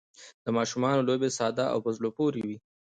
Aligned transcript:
د 0.43 0.47
ماشومانو 0.57 1.05
لوبې 1.07 1.29
ساده 1.37 1.65
او 1.73 1.79
په 1.85 1.89
زړه 1.97 2.09
پورې 2.17 2.39
وي. 2.47 2.57